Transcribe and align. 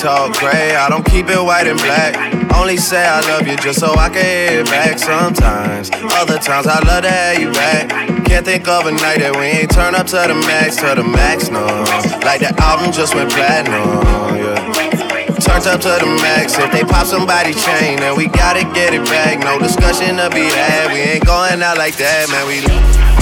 talk 0.00 0.32
gray. 0.38 0.74
I 0.74 0.88
don't 0.88 1.04
keep 1.04 1.28
it 1.28 1.36
white 1.36 1.66
and 1.66 1.78
black. 1.78 2.16
Only 2.56 2.78
say 2.78 3.04
I 3.04 3.20
love 3.28 3.46
you 3.46 3.56
just 3.58 3.80
so 3.80 3.92
I 3.92 4.08
can 4.08 4.24
hear 4.24 4.60
it 4.60 4.66
back 4.66 4.98
sometimes. 4.98 5.90
Other 6.16 6.38
times 6.38 6.66
I 6.66 6.80
love 6.88 7.04
to 7.04 7.10
have 7.10 7.38
you 7.38 7.52
back. 7.52 7.90
Can't 8.24 8.46
think 8.46 8.66
of 8.66 8.86
a 8.86 8.92
night 8.92 9.20
that 9.20 9.36
we 9.36 9.60
ain't 9.60 9.70
turn 9.70 9.94
up 9.94 10.06
to 10.08 10.24
the 10.24 10.34
max, 10.48 10.76
to 10.80 10.96
the 10.96 11.04
max, 11.04 11.50
no. 11.50 11.66
Like 12.24 12.40
the 12.40 12.56
album 12.64 12.92
just 12.92 13.14
went 13.14 13.30
platinum, 13.30 14.00
yeah. 14.40 14.56
Turned 15.36 15.68
up 15.68 15.80
to 15.84 15.92
the 16.00 16.08
max. 16.24 16.56
If 16.56 16.72
they 16.72 16.82
pop 16.82 17.06
somebody 17.06 17.52
chain, 17.52 18.00
then 18.00 18.16
we 18.16 18.26
gotta 18.28 18.64
get 18.72 18.94
it 18.96 19.04
back. 19.04 19.40
No 19.40 19.58
discussion 19.58 20.16
to 20.16 20.30
be 20.32 20.48
had. 20.48 20.92
We 20.92 21.00
ain't 21.00 21.26
going 21.26 21.60
out 21.60 21.76
like 21.76 21.96
that, 21.96 22.24
man. 22.32 22.48
We. 22.48 23.19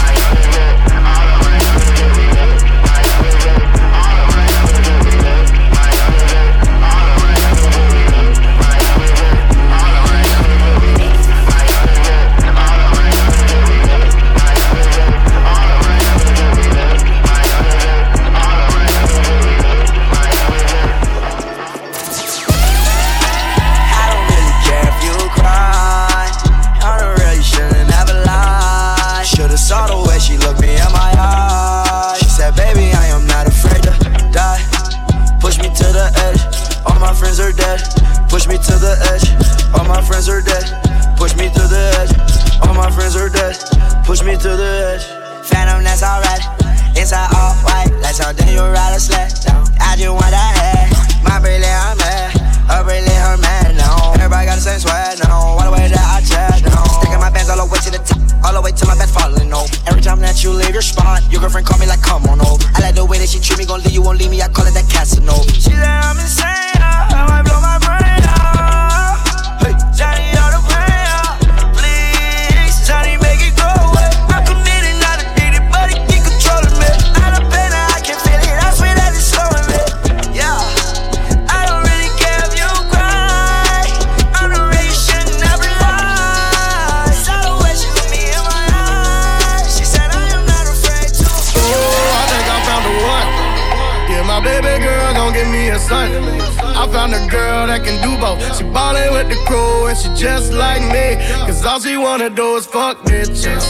found 96.98 97.14
a 97.14 97.30
girl 97.30 97.68
that 97.68 97.84
can 97.84 97.96
do 98.02 98.18
both. 98.18 98.40
She 98.56 98.64
ballin' 98.64 99.12
with 99.14 99.28
the 99.28 99.38
crew 99.46 99.86
and 99.86 99.96
she 99.96 100.08
just 100.20 100.52
like 100.52 100.82
me. 100.96 101.06
Cause 101.46 101.64
all 101.64 101.78
she 101.78 101.96
wanna 101.96 102.28
do 102.28 102.56
is 102.56 102.66
fuck 102.66 102.96
bitches, 103.10 103.64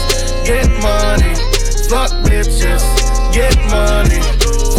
get 0.49 0.67
money. 0.81 1.33
Fuck 1.91 2.11
bitches, 2.25 2.83
get 3.31 3.55
money. 3.69 4.21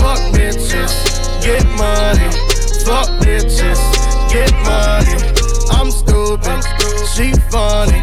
Fuck 0.00 0.20
bitches, 0.34 0.94
get 1.46 1.64
money. 1.78 2.30
Fuck 2.86 3.08
bitches, 3.22 3.80
get 4.34 4.52
money. 4.66 5.16
I'm 5.76 5.90
stupid, 5.92 6.60
she 7.14 7.30
funny 7.52 8.02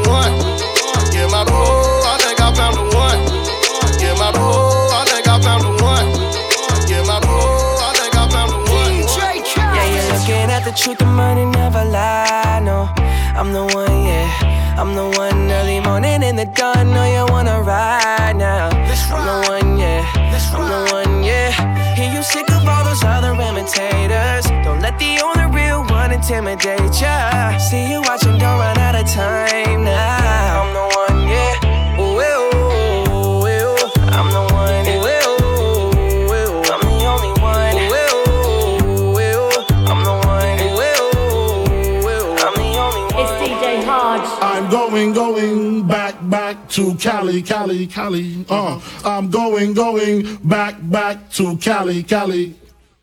to 46.71 46.95
Cali, 46.95 47.41
Cali, 47.41 47.85
Cali. 47.85 48.45
Uh, 48.49 48.79
I'm 49.03 49.29
going, 49.29 49.73
going 49.73 50.37
back, 50.37 50.75
back 50.81 51.29
to 51.31 51.57
Cali, 51.57 52.01
Cali. 52.01 52.55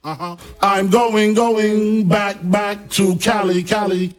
Uh-huh. 0.02 0.36
I'm 0.62 0.88
going, 0.88 1.34
going 1.34 2.08
back, 2.08 2.38
back 2.42 2.88
to 2.90 3.16
Cali, 3.16 3.62
Cali. 3.62 4.14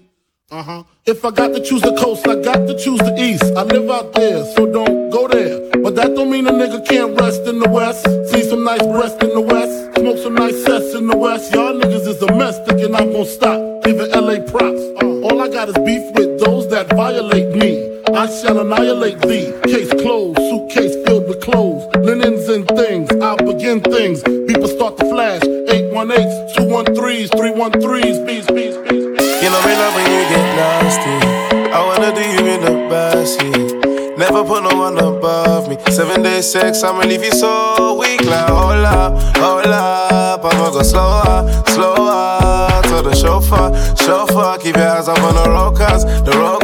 Uh-huh. 0.51 0.83
If 1.05 1.25
I 1.25 1.31
got 1.31 1.53
to 1.55 1.63
choose 1.63 1.81
the 1.81 1.95
coast, 1.95 2.27
I 2.27 2.35
got 2.35 2.67
to 2.67 2.77
choose 2.77 2.99
the 2.99 3.15
east. 3.17 3.43
I 3.57 3.63
live 3.63 3.89
out 3.89 4.13
there, 4.13 4.45
so 4.53 4.71
don't 4.71 5.09
go 5.09 5.27
there. 5.27 5.71
But 5.81 5.95
that 5.95 6.13
don't 6.16 6.29
mean 6.29 6.45
a 6.47 6.51
nigga 6.51 6.85
can't 6.87 7.19
rest 7.19 7.41
in 7.47 7.59
the 7.59 7.69
west. 7.69 8.05
See 8.29 8.43
some 8.43 8.63
nice 8.63 8.85
breast 8.85 9.21
in 9.23 9.29
the 9.29 9.41
west. 9.41 9.95
Smoke 9.97 10.17
some 10.19 10.35
nice 10.35 10.63
sets 10.63 10.93
in 10.93 11.07
the 11.07 11.17
west. 11.17 11.53
Y'all 11.53 11.59
thee. 19.21 19.53
Case 19.63 19.91
closed, 20.01 20.37
suitcase 20.37 20.95
filled 21.05 21.27
with 21.27 21.41
clothes, 21.41 21.83
linens 21.97 22.47
and 22.49 22.67
things. 22.67 23.09
I'll 23.21 23.37
begin 23.37 23.81
things. 23.81 24.23
People 24.23 24.67
start 24.67 24.97
to 24.97 25.05
flash. 25.09 25.41
818s, 25.41 26.55
213s, 26.55 27.29
313s, 27.29 28.25
beats, 28.25 28.47
beats, 28.51 28.77
beats. 28.77 28.99
You 29.41 29.49
know 29.49 29.61
me 29.66 29.73
love 29.81 29.95
when 29.95 30.05
you 30.11 30.23
get 30.33 30.45
nasty. 30.59 31.16
I 31.71 31.79
wanna 31.85 32.13
do 32.13 32.21
you 32.21 32.53
in 32.53 32.61
the 32.61 32.71
backseat. 32.91 33.78
Never 34.19 34.43
put 34.43 34.63
no 34.63 34.75
one 34.75 34.97
above 34.97 35.69
me. 35.69 35.77
Seven 35.89 36.21
days 36.21 36.51
sex, 36.51 36.83
I'ma 36.83 37.03
leave 37.03 37.23
you 37.23 37.31
so 37.31 37.97
weak. 37.97 38.25
Like, 38.25 38.49
hold 38.49 38.83
up, 38.83 39.13
hold 39.37 39.66
up. 39.67 40.43
I'ma 40.43 40.71
go 40.71 40.83
slower, 40.83 41.47
slower. 41.67 42.81
To 42.83 43.01
the 43.01 43.16
chauffeur, 43.16 43.71
chauffeur. 43.95 44.57
Keep 44.61 44.75
your 44.75 44.89
eyes 44.89 45.07
up 45.07 45.19
on 45.19 45.35
the 45.35 45.49
road 45.49 45.75
the 46.25 46.37
road. 46.37 46.59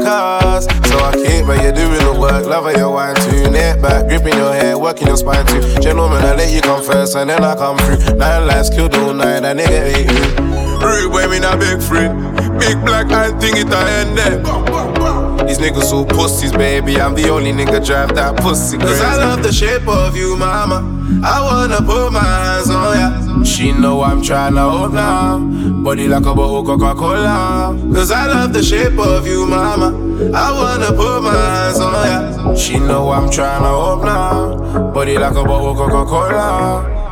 So 0.85 0.97
I 0.99 1.13
keep, 1.13 1.47
but 1.47 1.63
you're 1.63 1.71
doing 1.71 2.03
the 2.03 2.19
work. 2.19 2.45
Love 2.45 2.69
your 2.75 2.91
wine 2.91 3.15
too. 3.15 3.49
Neck 3.49 3.81
back, 3.81 4.09
gripping 4.09 4.35
your 4.35 4.51
hair, 4.51 4.77
working 4.77 5.07
your 5.07 5.15
spine 5.15 5.45
too. 5.45 5.61
Gentlemen, 5.79 6.25
I 6.25 6.35
let 6.35 6.51
you 6.51 6.59
come 6.59 6.83
first 6.83 7.15
and 7.15 7.29
then 7.29 7.41
I 7.41 7.55
come 7.55 7.77
through. 7.77 8.17
Nine 8.17 8.47
lives 8.47 8.69
killed 8.69 8.93
all 8.95 9.13
night, 9.13 9.39
that 9.39 9.55
nigga 9.55 9.95
ate 9.95 10.11
you. 10.11 10.85
Rude 10.85 11.09
boy, 11.09 11.25
me 11.31 11.39
not 11.39 11.59
big 11.59 11.81
friend. 11.81 12.35
Big 12.59 12.83
black 12.83 13.09
eye 13.13 13.31
thing 13.39 13.55
it 13.55 13.71
I 13.71 13.89
end 14.01 14.17
there. 14.17 15.34
These 15.47 15.59
niggas 15.59 15.83
so 15.83 16.03
pussies, 16.05 16.51
baby. 16.51 16.99
I'm 16.99 17.13
the 17.13 17.29
only 17.29 17.51
nigga 17.51 17.85
drive 17.85 18.15
that 18.15 18.37
pussy. 18.37 18.77
Cause 18.77 18.99
I 19.01 19.15
love 19.17 19.43
the 19.43 19.53
shape 19.53 19.87
of 19.87 20.15
you, 20.17 20.35
mama. 20.35 20.77
I 21.23 21.39
wanna 21.41 21.77
put 21.77 22.11
my 22.11 22.19
hands 22.19 22.69
on 22.69 22.97
ya. 22.97 23.43
She 23.43 23.71
know 23.71 24.01
I'm 24.01 24.21
tryna 24.21 24.69
hold 24.69 24.93
now. 24.93 25.39
Body 25.83 26.07
like 26.07 26.25
a 26.25 26.33
bottle 26.33 26.65
Coca 26.65 26.95
Cola. 26.95 27.77
Cause 27.93 28.11
I 28.11 28.25
love 28.25 28.53
the 28.53 28.63
shape 28.63 28.97
of 28.97 29.27
you, 29.27 29.45
mama. 29.45 29.93
I 30.33 30.51
wanna 30.51 30.91
put 30.91 31.21
my 31.21 31.31
hands 31.31 31.79
on 31.79 31.93
ya. 32.07 32.55
She 32.55 32.79
know 32.79 33.11
I'm 33.11 33.29
tryna 33.29 33.69
hold 33.69 34.03
now. 34.03 34.91
Body 34.93 35.17
like 35.17 35.35
a 35.35 35.43
bottle 35.43 35.75
Coca 35.75 36.05
Cola. 36.05 37.04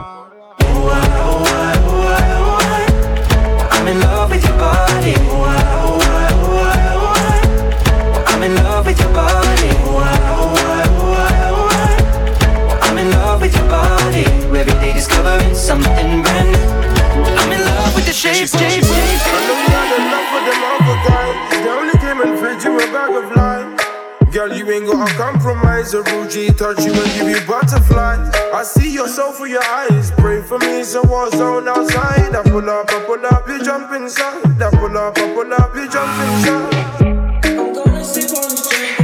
I 32.35 32.41
pull 32.41 32.67
up, 32.67 32.89
I 32.89 33.05
pull 33.05 33.23
up, 33.23 33.23
up, 33.23 33.23
up, 33.23 33.31
up, 33.31 33.47
you 33.47 33.63
jump 33.63 33.91
inside. 33.93 34.57
Double 34.57 34.97
up, 34.97 35.15
up, 35.17 35.37
up, 35.37 35.59
up, 35.59 35.75
you 35.75 35.87
jump 35.87 36.11
inside. 36.19 37.05
I'm 37.45 37.73
gonna 37.73 38.03
sleep 38.03 38.31
on 38.31 38.49
the 38.49 38.57
street 38.57 39.02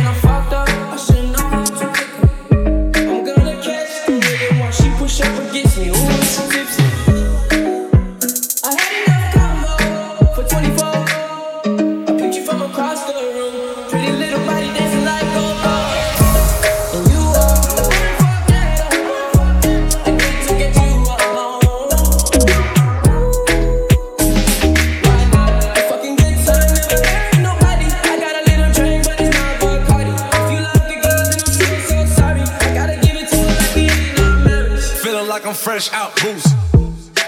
fresh 35.60 35.92
out 35.92 36.16
boost. 36.22 36.48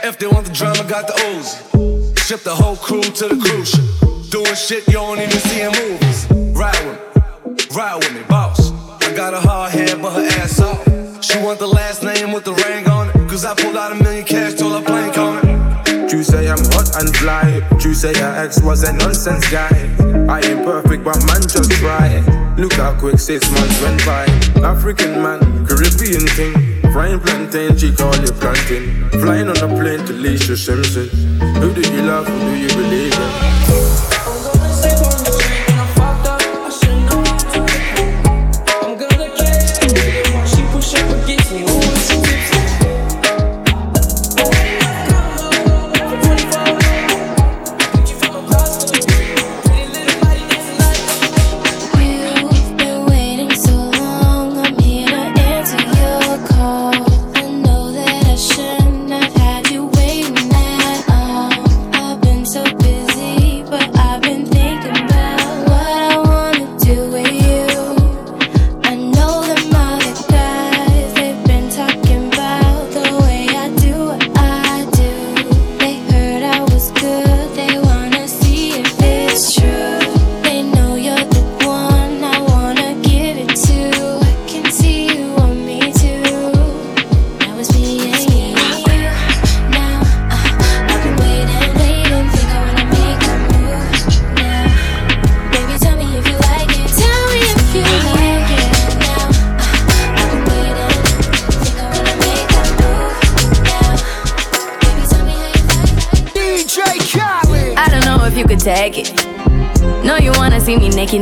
If 0.03 0.17
they 0.17 0.25
want 0.25 0.45
the 0.45 0.53
drama, 0.53 0.87
got 0.87 1.05
the 1.05 1.15
ooze. 1.27 1.51
Ship 2.25 2.39
the 2.41 2.55
whole 2.55 2.77
crew 2.77 3.01
to 3.01 3.27
the 3.27 3.35
cruise. 3.35 3.75
Doing 4.29 4.55
shit 4.55 4.87
you 4.87 4.93
don't 4.93 5.19
even 5.19 5.31
see 5.31 5.61
in 5.61 5.71
movies. 5.75 6.27
Ride 6.55 6.79
with 6.87 7.59
me, 7.59 7.75
ride 7.75 7.95
with 7.95 8.13
me, 8.13 8.23
boss. 8.29 8.71
I 9.03 9.13
got 9.13 9.33
a 9.33 9.39
hard 9.39 9.73
head, 9.73 10.01
but 10.01 10.13
her 10.13 10.25
ass 10.39 10.61
off. 10.61 10.79
She 11.21 11.37
want 11.39 11.59
the 11.59 11.67
last 11.67 12.03
name 12.03 12.31
with 12.31 12.45
the 12.45 12.53
ring 12.53 12.87
on 12.87 13.09
it. 13.09 13.29
Cause 13.29 13.43
I 13.43 13.53
pulled 13.53 13.75
out 13.75 13.91
a 13.91 13.95
million 13.95 14.23
cash, 14.25 14.53
told 14.53 14.79
her 14.79 14.85
plank 14.85 15.17
on 15.17 15.39
it. 15.43 16.11
You 16.13 16.23
say 16.23 16.49
I'm 16.49 16.63
hot 16.71 16.95
and 17.01 17.13
fly. 17.17 17.59
You 17.83 17.93
say 17.93 18.13
your 18.13 18.33
ex 18.37 18.61
was 18.61 18.83
a 18.83 18.93
nonsense 18.93 19.49
guy. 19.51 19.75
I 20.29 20.39
ain't 20.39 20.63
perfect, 20.63 21.03
but 21.03 21.19
man, 21.27 21.41
just 21.41 21.71
try. 21.83 22.23
Look 22.55 22.73
how 22.73 22.97
quick 22.97 23.19
six 23.19 23.49
months 23.51 23.81
went 23.81 24.05
by. 24.05 24.23
African 24.63 25.21
man, 25.21 25.67
Caribbean 25.67 26.27
thing. 26.27 26.70
Frying 26.91 27.19
plantain, 27.21 27.77
she 27.77 27.93
call 27.93 28.15
you 28.17 28.31
plantain. 28.33 29.09
Flying 29.11 29.47
on 29.47 29.57
a 29.57 29.67
plane 29.67 30.05
to 30.07 30.13
Lisa 30.13 30.57
Simpson. 30.57 31.07
Who 31.61 31.73
do 31.73 31.81
you 31.89 32.01
love? 32.01 32.27
Who 32.27 32.39
do 32.39 32.57
you 32.57 32.67
believe 32.67 33.13
in? 33.13 33.90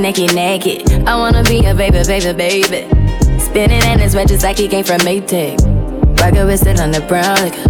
Naked, 0.01 0.33
naked, 0.33 0.87
naked. 0.87 1.07
I 1.07 1.15
wanna 1.15 1.43
be 1.43 1.65
a 1.65 1.75
baby, 1.75 2.01
baby, 2.05 2.33
baby. 2.33 3.39
Spinning 3.39 3.83
in 3.91 3.99
his 3.99 4.13
just 4.13 4.43
like 4.43 4.57
he 4.57 4.67
came 4.67 4.83
from 4.83 4.99
Maytag. 5.01 5.59
Rocket 6.19 6.45
with 6.45 6.65
it 6.65 6.79
on 6.79 6.91
the 6.91 7.01
brown 7.01 7.35
liquor. 7.41 7.69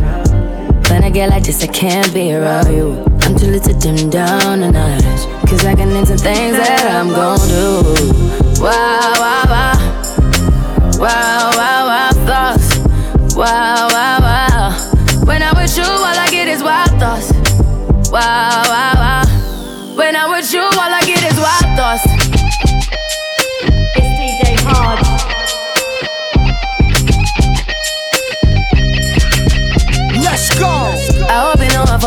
When 0.90 1.04
I 1.04 1.10
get 1.10 1.30
like 1.30 1.44
this, 1.44 1.64
I 1.64 1.68
can't 1.68 2.14
be 2.14 2.34
around 2.34 2.72
you. 2.74 3.04
I'm 3.22 3.38
too 3.38 3.48
little 3.48 3.74
to 3.74 3.80
dim 3.80 4.10
down 4.10 4.64
a 4.64 4.72
notch. 4.72 5.50
Cause 5.50 5.66
I 5.66 5.76
can 5.76 5.90
into 5.90 6.18
things 6.18 6.58
that 6.58 6.86
I'm 6.92 7.10
gon' 7.10 7.40
do. 7.48 8.62
Wow, 8.62 9.14
wow, 9.18 9.44
wow. 9.48 10.00
Wow, 11.00 11.52
wow, 11.56 11.86
wow, 11.88 12.12
thoughts. 12.26 13.36
Wow, 13.36 13.88
wow. 13.92 14.09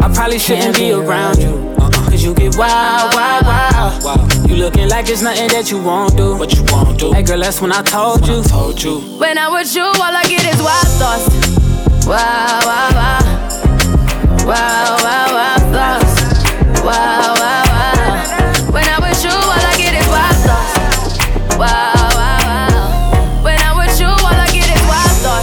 I 0.00 0.12
probably 0.14 0.38
shouldn't 0.38 0.76
be 0.76 0.92
around 0.92 1.38
you. 1.38 1.74
Uh-uh. 1.78 1.90
Cause 2.10 2.22
you 2.22 2.34
get 2.34 2.56
wild, 2.56 3.14
wild, 3.14 4.04
wild. 4.04 4.48
You 4.48 4.56
looking 4.56 4.88
like 4.88 5.08
it's 5.08 5.22
nothing 5.22 5.48
that 5.48 5.70
you 5.70 5.82
won't 5.82 6.16
do. 6.16 6.36
What 6.36 6.54
you 6.54 6.64
won't 6.72 6.98
do. 6.98 7.12
Hey 7.12 7.22
girl, 7.22 7.40
that's 7.40 7.60
when 7.60 7.72
I 7.72 7.82
told 7.82 8.26
you. 8.26 8.42
told 8.44 8.82
you. 8.82 9.00
When 9.18 9.36
I'm 9.38 9.52
with 9.52 9.74
you, 9.74 9.82
all 9.84 10.14
I 10.16 10.24
get 10.24 10.44
is 10.46 10.60
wild 10.62 10.88
thoughts. 10.98 11.28
Wow, 12.06 12.60
wow, 12.64 12.90
wow. 12.94 13.20
Wow, 14.46 14.96
wow, 15.04 15.26
wow 15.36 15.58
thoughts. 15.72 16.22
Wow, 16.82 17.34
wow, 17.36 17.64
wow. 17.68 18.72
When 18.72 18.84
I'm 18.88 19.02
with 19.02 19.22
you, 19.24 19.30
all 19.30 19.64
I 19.70 19.74
get 19.76 19.94
is 19.94 20.08
wild 20.08 20.36
thoughts. 20.46 20.78
Wow. 21.58 21.58
Wow 21.58 22.14
wow 22.14 23.42
When 23.42 23.58
I 23.58 23.74
with 23.76 23.98
you 23.98 24.06
all 24.06 24.26
I 24.30 24.46
get 24.52 24.70
it 24.70 24.78
why 24.86 25.02
I 25.02 25.10
thought 25.18 25.42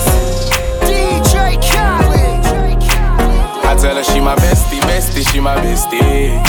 I 3.68 3.76
tell 3.76 3.96
her 3.98 4.04
she 4.04 4.22
my 4.22 4.36
bestie, 5.16 5.32
she 5.32 5.40
my 5.40 5.56
bestie. 5.56 6.44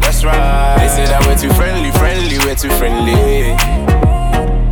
That's 0.00 0.24
right. 0.24 0.76
They 0.78 0.88
say 0.88 1.06
that 1.06 1.24
we're 1.26 1.36
too 1.36 1.52
friendly, 1.54 1.90
friendly, 1.92 2.38
we're 2.38 2.54
too 2.54 2.70
friendly. 2.70 3.54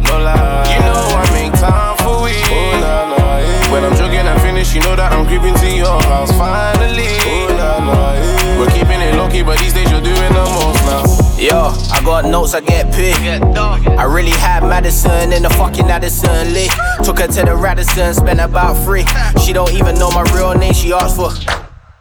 No 0.02 0.18
lie. 0.18 0.66
You 0.66 0.80
know 0.82 0.98
I 1.14 1.24
make 1.32 1.52
time 1.60 1.96
for 1.98 2.22
we. 2.24 2.34
Oh, 2.50 2.80
nah, 2.80 3.16
nah, 3.16 3.38
yeah. 3.38 3.72
When 3.72 3.84
I'm 3.84 3.94
joking 3.96 4.26
and 4.26 4.40
finished, 4.40 4.74
you 4.74 4.80
know 4.80 4.96
that 4.96 5.12
I'm 5.12 5.26
creeping 5.26 5.54
to 5.54 5.68
your 5.70 6.02
house 6.02 6.32
finally. 6.32 7.16
Oh, 7.22 7.54
nah, 7.56 7.78
nah, 7.86 8.12
yeah. 8.14 8.58
We're 8.58 8.70
keeping 8.70 9.00
it 9.00 9.14
low 9.14 9.30
key, 9.30 9.42
but 9.42 9.58
these 9.58 9.72
days 9.72 9.90
you're 9.90 10.02
doing 10.02 10.32
the 10.32 10.44
most 10.58 10.82
now. 10.84 11.02
Yo, 11.38 11.74
I 11.90 12.00
got 12.04 12.24
notes, 12.24 12.54
I 12.54 12.60
get 12.60 12.92
paid. 12.92 13.16
I 13.16 14.04
really 14.04 14.30
had 14.30 14.62
Madison 14.62 15.32
in 15.32 15.42
the 15.42 15.50
fucking 15.50 15.90
Addison 15.90 16.52
Lee. 16.52 16.68
Took 17.02 17.18
her 17.18 17.26
to 17.26 17.42
the 17.44 17.56
Radisson, 17.56 18.14
spent 18.14 18.40
about 18.40 18.74
three. 18.84 19.04
She 19.44 19.52
don't 19.52 19.72
even 19.72 19.96
know 19.96 20.10
my 20.10 20.22
real 20.34 20.54
name, 20.54 20.72
she 20.72 20.92
asked 20.92 21.16
for 21.16 21.30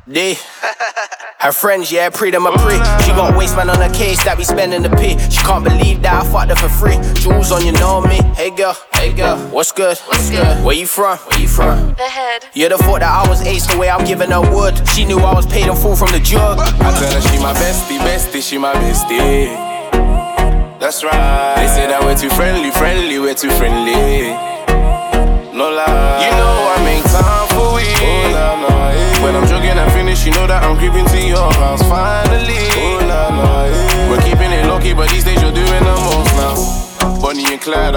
D. 0.09 0.35
Her 1.39 1.51
friends, 1.51 1.91
yeah, 1.91 2.09
pre 2.09 2.31
them 2.31 2.45
a 2.45 2.51
pre. 2.51 2.73
She 3.05 3.11
got 3.11 3.37
waistman 3.37 3.69
on 3.69 3.77
her 3.77 3.93
case 3.93 4.23
that 4.23 4.37
we 4.37 4.43
spending 4.43 4.81
the 4.81 4.89
P. 4.89 5.17
She 5.29 5.41
can't 5.41 5.63
believe 5.63 6.01
that 6.01 6.23
I 6.23 6.31
fucked 6.31 6.49
her 6.49 6.55
for 6.55 6.69
free. 6.69 6.97
Jewels 7.21 7.51
on, 7.51 7.65
you 7.65 7.71
know 7.73 8.01
me. 8.01 8.17
Hey 8.33 8.49
girl, 8.49 8.75
hey 8.93 9.13
girl, 9.13 9.37
what's 9.49 9.71
good? 9.71 9.97
What's 10.09 10.29
good? 10.29 10.63
Where 10.65 10.75
you 10.75 10.87
from? 10.87 11.17
Where 11.17 11.39
you 11.39 11.47
from? 11.47 11.93
The 11.93 12.09
head. 12.09 12.45
You'd 12.53 12.71
have 12.71 12.81
thought 12.81 13.01
that 13.01 13.13
I 13.13 13.29
was 13.29 13.41
ace 13.41 13.65
the 13.67 13.77
way 13.77 13.89
I'm 13.89 14.05
giving 14.05 14.31
her 14.31 14.41
wood. 14.41 14.87
She 14.89 15.05
knew 15.05 15.19
I 15.19 15.33
was 15.33 15.45
paid 15.45 15.67
in 15.67 15.75
full 15.75 15.95
from 15.95 16.11
the 16.11 16.19
jug. 16.19 16.57
I 16.59 16.91
tell 16.97 17.13
her 17.13 17.21
she 17.21 17.37
my 17.37 17.53
bestie, 17.53 17.99
bestie, 17.99 18.41
she 18.41 18.57
my 18.57 18.73
bestie. 18.73 19.53
That's 20.79 21.03
right. 21.03 21.55
They 21.57 21.67
say 21.67 21.87
that 21.87 22.01
we're 22.01 22.17
too 22.17 22.29
friendly, 22.31 22.71
friendly, 22.71 23.19
we're 23.19 23.35
too 23.35 23.51
friendly. 23.51 24.33
No 25.53 25.69
lie. 25.69 26.25
You 26.25 26.31
know 26.37 26.73
I 26.73 26.83
make 26.85 27.03
time 27.05 27.47
for 27.53 27.75
we. 27.75 27.81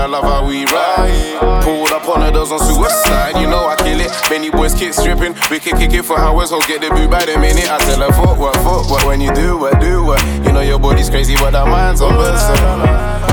I 0.04 0.06
love 0.06 0.24
how 0.24 0.46
we 0.46 0.66
ride. 0.66 1.64
Pulled 1.64 1.88
up 1.88 2.06
on 2.10 2.30
doors 2.30 2.52
on 2.52 2.58
suicide, 2.58 3.40
you 3.40 3.48
know 3.48 3.64
I 3.64 3.74
kill 3.76 3.98
it. 4.00 4.12
Many 4.28 4.50
boys 4.50 4.74
kick 4.74 4.92
stripping, 4.92 5.32
we 5.50 5.58
can 5.58 5.78
kick 5.78 5.94
it 5.94 6.04
for 6.04 6.18
hours, 6.18 6.50
hoes 6.50 6.66
get 6.66 6.82
the 6.82 6.90
boot 6.90 7.10
by 7.10 7.24
the 7.24 7.38
minute. 7.38 7.70
I 7.70 7.78
tell 7.78 8.00
her, 8.00 8.12
fuck 8.12 8.38
what, 8.38 8.54
fuck 8.56 8.90
what, 8.90 9.06
when 9.06 9.22
you 9.22 9.32
do 9.32 9.56
what, 9.56 9.80
do 9.80 10.04
what. 10.04 10.22
You 10.44 10.52
know 10.52 10.60
your 10.60 10.78
body's 10.78 11.08
crazy, 11.08 11.36
but 11.36 11.54
our 11.54 11.64
mind's 11.64 12.02
on 12.02 12.12
berserk. 12.16 12.60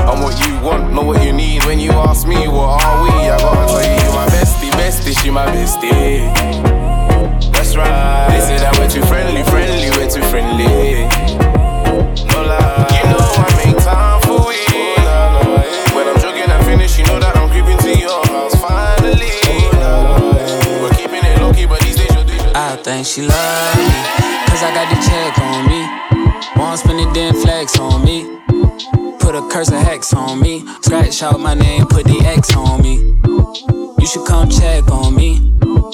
I'm 0.08 0.22
what 0.22 0.40
you 0.46 0.58
want, 0.64 0.94
know 0.94 1.02
what 1.02 1.22
you 1.22 1.34
need. 1.34 1.62
When 1.66 1.78
you 1.78 1.90
ask 1.92 2.26
me, 2.26 2.48
what 2.48 2.82
are 2.82 3.02
we? 3.02 3.10
I 3.10 3.36
gotta 3.36 3.66
tell 3.68 3.82
you, 3.84 4.06
you 4.06 4.12
my 4.16 4.26
bestie, 4.32 4.70
bestie, 4.70 5.22
she 5.22 5.30
my 5.30 5.44
bestie. 5.48 6.81
Out 31.22 31.40
my 31.40 31.54
name, 31.54 31.86
put 31.86 32.04
the 32.04 32.18
X 32.24 32.56
on 32.56 32.82
me. 32.82 32.96
You 33.98 34.06
should 34.06 34.26
come 34.26 34.50
check 34.50 34.90
on 34.90 35.14
me. 35.14 35.38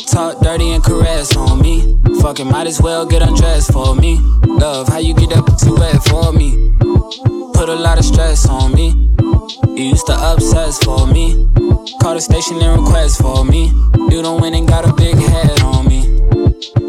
Talk 0.06 0.40
dirty 0.40 0.70
and 0.70 0.82
caress 0.82 1.36
on 1.36 1.60
me. 1.60 1.98
Fucking 2.22 2.48
might 2.48 2.66
as 2.66 2.80
well 2.80 3.04
get 3.04 3.22
undressed 3.22 3.72
for 3.72 3.94
me. 3.94 4.18
Love, 4.44 4.88
how 4.88 4.98
you 4.98 5.14
get 5.14 5.32
up 5.36 5.44
too 5.58 5.74
wet 5.74 6.02
for 6.04 6.32
me. 6.32 6.72
Put 7.52 7.68
a 7.68 7.74
lot 7.74 7.98
of 7.98 8.04
stress 8.04 8.48
on 8.48 8.74
me. 8.74 8.90
You 9.76 9.90
used 9.90 10.06
to 10.06 10.16
obsess 10.16 10.82
for 10.82 11.06
me. 11.06 11.48
Call 12.00 12.14
the 12.14 12.20
station 12.20 12.60
and 12.62 12.82
request 12.82 13.20
for 13.20 13.44
me. 13.44 13.66
You 14.10 14.22
don't 14.22 14.40
win 14.40 14.54
and 14.54 14.66
got 14.66 14.88
a 14.88 14.92
big 14.94 15.16
head 15.16 15.60
on 15.60 15.86
me. 15.86 16.04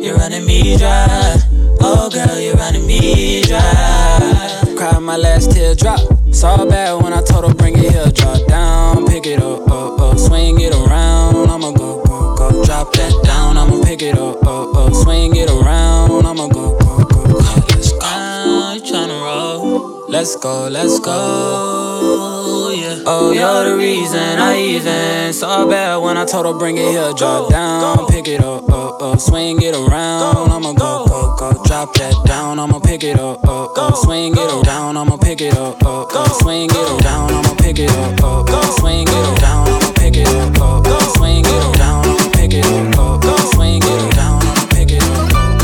You're 0.04 0.16
running 0.16 0.46
me 0.46 0.78
dry. 0.78 1.38
Oh 1.82 2.10
girl, 2.10 2.40
you're 2.40 2.56
running 2.56 2.88
me 2.88 3.42
dry. 3.42 4.74
Cried 4.78 5.02
my 5.02 5.18
last 5.18 5.52
teardrop. 5.52 6.19
Saw 6.32 6.66
bad 6.66 7.02
when 7.04 7.12
I 7.14 7.22
told 7.22 7.48
her 7.48 7.54
bring 7.54 7.78
it 7.78 7.92
here. 7.92 8.12
Drop 8.12 8.48
down, 8.48 9.06
pick 9.08 9.26
it 9.26 9.42
up, 9.42 9.70
up, 9.70 10.00
up, 10.00 10.18
swing 10.18 10.60
it 10.62 10.74
around. 10.74 11.50
I'ma 11.50 11.72
go, 11.72 12.04
go, 12.04 12.36
go. 12.36 12.66
Drop 12.66 12.94
that 12.94 13.22
down, 13.24 13.58
I'ma 13.58 13.84
pick 13.84 14.02
it 14.02 14.18
up, 14.18 14.46
up, 14.46 14.76
up, 14.76 14.94
swing 14.94 15.36
it 15.36 15.50
around. 15.50 16.26
I'ma 16.26 16.48
go, 16.48 16.78
go, 16.78 17.04
go. 17.06 17.40
Yeah, 17.40 17.66
let's 17.68 17.92
go. 17.92 18.74
You 18.74 18.82
tryna 18.82 19.22
roll? 19.22 20.06
Let's 20.10 20.36
go, 20.38 20.68
let's 20.70 21.00
go. 21.00 22.72
Yeah. 22.72 23.04
Oh, 23.06 23.32
you're 23.32 23.72
the 23.72 23.76
reason 23.78 24.40
I 24.40 24.58
even 24.58 25.34
saw 25.34 25.68
bad 25.68 25.98
when 25.98 26.18
I 26.18 26.26
told 26.26 26.46
her 26.46 26.54
bring 26.58 26.78
it 26.78 26.90
here. 26.90 27.12
Drop 27.18 27.50
down, 27.50 28.08
pick 28.08 28.28
it 28.28 28.42
up, 28.42 28.70
up, 28.70 29.02
up, 29.02 29.20
swing 29.20 29.62
it 29.62 29.76
around. 29.76 30.52
I'ma 30.52 30.74
go, 30.74 30.99
go, 31.40 31.54
go. 31.54 31.64
Drop 31.64 31.94
that 31.96 32.14
down, 32.26 32.60
I'ma 32.60 32.80
pick 32.80 33.04
it 33.04 33.20
up, 33.20 33.44
up, 33.48 33.78
up, 33.78 33.96
swing 33.96 34.34
it 34.36 34.66
down. 34.66 34.98
I'ma 34.98 35.18
pick 35.18 35.42
it 35.42 35.58
up, 35.58 35.82
up, 35.84 36.14
up, 36.14 36.32
swing 36.42 36.70
it 36.70 37.04
down. 37.04 37.32
I'ma 37.32 37.56
pick 37.56 37.80
it 37.80 37.90
up, 37.92 38.24
up, 38.24 38.50
up, 38.50 38.80
swing 38.80 39.08
it 39.08 39.40
down. 39.40 39.68
I'ma 39.68 39.92
pick 39.94 40.18
it 40.18 40.28
up, 40.28 40.62
up, 40.62 40.86
up, 40.86 41.02
swing 41.16 41.46
it 41.46 41.78
down. 41.78 42.06
I'ma 42.06 42.30
pick 42.32 42.54
it 42.54 42.66
up, 42.66 43.00
up, 43.00 43.26
up, 43.26 43.40
swing 43.54 43.82
it 43.82 44.16
down. 44.16 44.42
I'ma 44.44 44.66
pick 44.68 44.92
it 44.92 45.04
up, 45.04 45.34
up, 45.34 45.62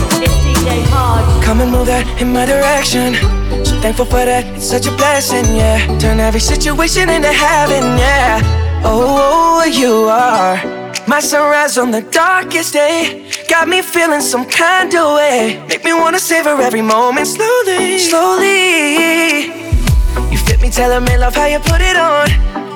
up. 0.93 1.43
Come 1.43 1.61
and 1.61 1.71
move 1.71 1.87
that 1.87 2.05
in 2.21 2.31
my 2.31 2.45
direction. 2.45 3.15
So 3.65 3.79
thankful 3.81 4.05
for 4.05 4.23
that, 4.23 4.45
it's 4.55 4.65
such 4.65 4.87
a 4.87 4.95
blessing, 4.95 5.45
yeah. 5.55 5.85
Turn 5.99 6.19
every 6.19 6.39
situation 6.39 7.09
into 7.09 7.33
heaven, 7.33 7.83
yeah. 7.99 8.39
Oh, 8.83 9.59
oh 9.59 9.65
you 9.65 10.07
are 10.07 10.55
my 11.07 11.19
sunrise 11.19 11.77
on 11.77 11.91
the 11.91 12.01
darkest 12.01 12.73
day. 12.73 13.24
Got 13.49 13.67
me 13.67 13.81
feeling 13.81 14.21
some 14.21 14.45
kind 14.45 14.93
of 14.95 15.15
way. 15.15 15.61
Make 15.67 15.83
me 15.83 15.93
wanna 15.93 16.19
savor 16.19 16.59
every 16.61 16.81
moment 16.81 17.27
slowly, 17.27 17.99
slowly. 17.99 19.45
You 20.31 20.37
fit 20.37 20.61
me, 20.61 20.69
telling 20.69 21.03
me 21.05 21.17
love 21.17 21.35
how 21.35 21.45
you 21.45 21.59
put 21.59 21.81
it 21.81 21.95
on. 21.95 22.27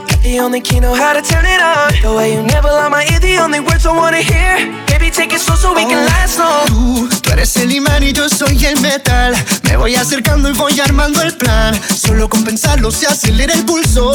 Got 0.08 0.22
the 0.22 0.40
only 0.40 0.62
key 0.62 0.80
know 0.80 0.94
how 0.94 1.14
to 1.14 1.22
turn 1.22 1.46
it 1.46 1.62
on. 1.62 1.92
The 2.02 2.14
way 2.16 2.34
you 2.34 2.44
never 2.44 2.68
lie 2.68 2.90
my 2.90 3.04
ear, 3.12 3.20
the 3.20 3.38
only 3.38 3.60
words 3.60 3.86
I 3.86 3.92
wanna 3.96 4.22
hear. 4.22 4.72
Baby, 4.88 5.10
take 5.12 5.34
it 5.34 5.40
slow 5.40 5.56
so 5.56 5.74
we 5.74 5.84
can 5.84 6.06
last 6.06 6.38
long. 6.40 6.68
Tú, 6.68 7.10
tú 7.22 7.32
eres 7.32 7.56
el 7.58 7.72
imán 7.72 8.04
y 8.04 8.14
yo 8.14 8.30
soy 8.30 8.64
el 8.66 8.80
metal. 8.82 9.36
Me 9.64 9.76
voy 9.78 9.96
acercando 9.96 10.50
y 10.50 10.54
voy 10.54 10.80
armando 10.80 11.22
el 11.22 11.36
plan. 11.36 11.74
Solo 11.82 12.30
con 12.30 12.44
pensarlo 12.44 12.92
se 12.92 13.08
acelera 13.08 13.54
el 13.54 13.66
pulso. 13.66 14.12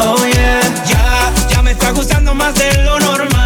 Oh 0.00 0.26
yeah, 0.26 0.60
Ya, 0.86 1.32
ya 1.48 1.62
me 1.62 1.72
está 1.72 1.90
gustando 1.92 2.34
más 2.34 2.54
de 2.54 2.82
lo 2.82 2.98
normal. 2.98 3.37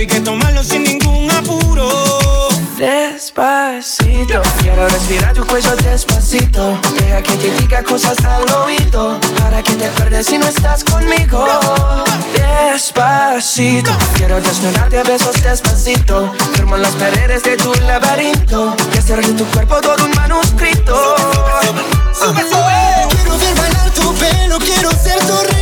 hay 0.00 0.06
que 0.06 0.20
tomarlo 0.20 0.64
sin 0.64 0.82
ningún 0.82 1.30
apuro. 1.30 2.48
Despacito, 2.78 4.40
quiero 4.62 4.88
respirar 4.88 5.34
tu 5.34 5.46
cuello 5.46 5.76
despacito. 5.76 6.80
Deja 6.98 7.22
que 7.22 7.32
te 7.34 7.50
diga 7.60 7.82
cosas 7.82 8.16
al 8.24 8.50
oído. 8.50 9.20
Para 9.38 9.62
que 9.62 9.74
te 9.74 9.84
acuerdes 9.84 10.26
si 10.26 10.38
no 10.38 10.46
estás 10.46 10.84
conmigo. 10.84 11.46
Despacito, 12.32 13.90
quiero 14.14 14.40
desnudarte 14.40 15.00
a 15.00 15.02
besos 15.02 15.42
despacito. 15.42 16.32
Firmo 16.54 16.78
las 16.78 16.94
paredes 16.94 17.42
de 17.42 17.58
tu 17.58 17.74
laberinto. 17.86 18.74
Y 18.94 18.98
hacer 18.98 19.26
de 19.26 19.34
tu 19.34 19.44
cuerpo 19.46 19.82
todo 19.82 20.02
un 20.02 20.12
manuscrito. 20.12 21.16
Sube, 22.14 22.40
sube, 22.40 22.42
sube, 22.42 22.48
sube. 22.48 23.08
Quiero 23.10 23.38
ver 23.38 23.54
bailar 23.54 23.90
tu 23.90 24.14
pelo, 24.14 24.58
quiero 24.60 24.90
ser 24.92 25.18
tu 25.26 25.52
rey. 25.52 25.59